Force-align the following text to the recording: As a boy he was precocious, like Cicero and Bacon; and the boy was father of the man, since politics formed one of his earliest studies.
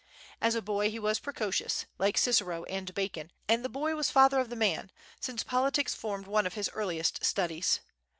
As 0.41 0.55
a 0.55 0.63
boy 0.63 0.89
he 0.89 0.97
was 0.97 1.19
precocious, 1.19 1.85
like 1.99 2.17
Cicero 2.17 2.63
and 2.63 2.91
Bacon; 2.95 3.31
and 3.47 3.63
the 3.63 3.69
boy 3.69 3.95
was 3.95 4.09
father 4.09 4.39
of 4.39 4.49
the 4.49 4.55
man, 4.55 4.91
since 5.19 5.43
politics 5.43 5.93
formed 5.93 6.25
one 6.25 6.47
of 6.47 6.55
his 6.55 6.71
earliest 6.73 7.23
studies. 7.23 7.81